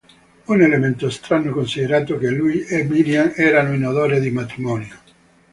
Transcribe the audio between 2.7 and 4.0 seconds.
Miriam erano in